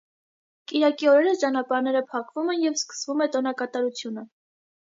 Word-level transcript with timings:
Կիրակի 0.71 1.09
օրերը 1.11 1.33
ճանապարհները 1.43 2.03
փակվում 2.13 2.51
են 2.57 2.65
և 2.65 2.81
սկսվում 2.81 3.25
է 3.27 3.31
տոնակատարությունը։ 3.37 4.29